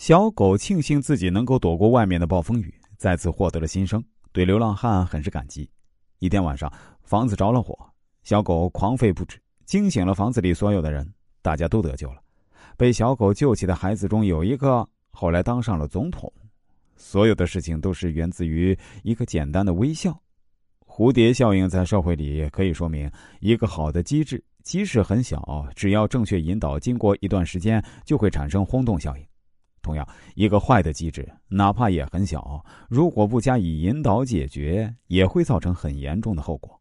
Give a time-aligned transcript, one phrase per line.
[0.00, 5.70] 小狗庆幸自己能够躲过外面的暴风雨，再次获得了新生，对流浪汉很是感激。
[6.20, 7.78] 一天晚上，房子着了火，
[8.22, 11.06] 小狗狂吠不止，惊醒了房子里所有的人，
[11.42, 12.22] 大家都得救了。
[12.78, 16.32] 被小狗救起的孩子中有一个后来当上了总统。
[16.96, 20.18] 所有的事情都是源自于一个简单的微笑。
[20.86, 23.10] 蝴蝶效应在社会里可以说明，
[23.40, 29.24] 一个好的机制即使很小，只要正确引导，经过一段时间就会产生轰动效应。
[29.90, 36.80] 同样，一个坏的机制，哪怕也很小，如果不加以引导解决，也会造成很严重的后果。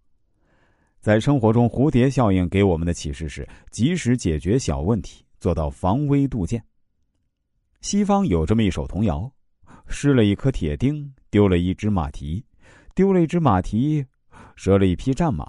[0.99, 6.63] 在生活中，蝴蝶效应给我们的启示是：及时解决小问题，做到防微杜渐。
[7.81, 9.31] 西方有这么一首童谣：
[9.87, 12.43] 失了一颗铁钉，丢了一只马蹄；
[12.93, 14.05] 丢了一只马蹄，
[14.55, 15.45] 折了一匹战马；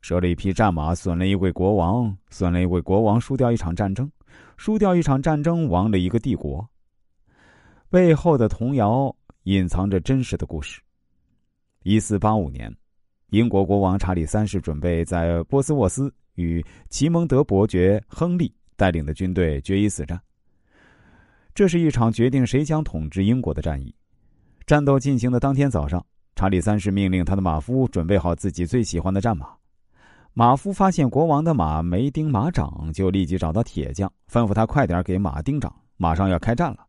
[0.00, 4.06] 折了一匹战马，损了一位国王；损了一位国王，输掉一场战争；
[4.56, 6.66] 输掉一场战争，亡了一个帝国。
[7.90, 10.80] 背后的童谣隐藏着真实的故事。
[11.82, 12.74] 一四八五年，
[13.30, 20.20] 英国国王查理三世准备在波斯沃斯与奇蒙德伯爵亨利带领的军队决一死战。
[21.54, 23.94] 这是一场决定谁将统治英国的战役。
[24.66, 26.04] 战斗进行的当天早上，
[26.34, 29.54] 查理三世命令他的马夫准备好自己最喜欢的战马。
[30.32, 36.84] 马夫发现国王的马没钉马掌，就立即找到铁匠，吩咐他快点给马钉掌，马上要开战了。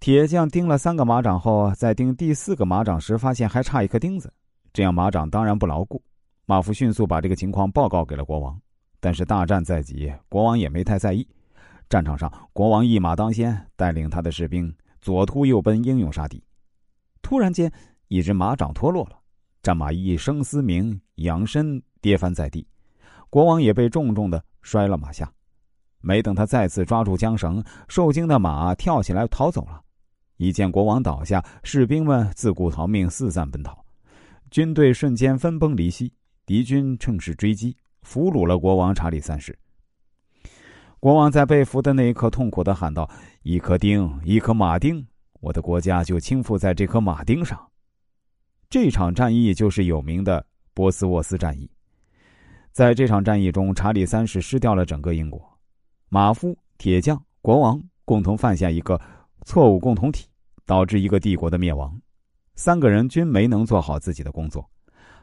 [0.00, 4.32] 铁匠钉了三个马掌后，在钉第四个马掌时，发现还差一颗钉子，
[4.72, 6.02] 这样马掌当然不牢固。
[6.46, 8.58] 马夫迅速把这个情况报告给了国王，
[8.98, 11.28] 但是大战在即，国王也没太在意。
[11.90, 16.42] 战场上，国王一马当先，带领他的士兵左突右奔，英勇杀敌。
[17.20, 17.70] 突然间，
[18.08, 19.18] 一只马掌脱落了，
[19.62, 22.66] 战马一声嘶鸣，仰身跌翻在地，
[23.28, 25.30] 国王也被重重的摔了马下。
[26.00, 29.78] 没等他再次抓住缰绳，受惊的马跳起来逃走了。
[30.40, 33.76] 一见国王倒下，士兵们自顾逃命，四散奔逃，
[34.50, 36.10] 军队瞬间分崩离析。
[36.46, 39.56] 敌军趁势追击，俘虏了国王查理三世。
[40.98, 43.06] 国王在被俘的那一刻，痛苦的喊道
[43.44, 45.06] ：“一颗钉，一颗马钉，
[45.40, 47.60] 我的国家就倾覆在这颗马钉上。”
[48.70, 50.42] 这场战役就是有名的
[50.72, 51.70] 波斯沃斯战役。
[52.72, 55.38] 在这场战役中，查理三世失掉了整个英国，
[56.08, 58.98] 马夫、铁匠、国王共同犯下一个
[59.44, 60.29] 错误共同体。
[60.70, 62.00] 导致一个帝国的灭亡，
[62.54, 64.70] 三个人均没能做好自己的工作，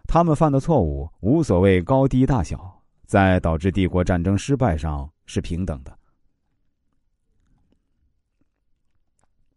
[0.06, 5.98] 他们犯的错误无所谓高低大小，在导致帝国战争失败上是平等的。